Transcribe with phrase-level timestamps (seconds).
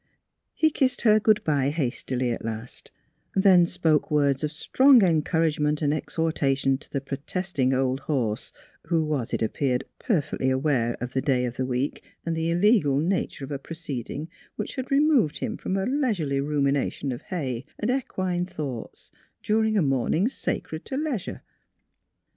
[0.55, 2.89] He kissed her good bye hastily at last;
[3.35, 8.51] then spoke words of strong encouragement and ex hortation to the protesting old horse,
[8.87, 12.97] who was, it appeared, perfectly aware of the day of the week and the illegal
[12.99, 18.47] nature of a proceeding which removed him from a leisurely rumination of hay and equine
[18.47, 19.11] thoughts
[19.43, 21.43] during a morning sacred to leisure.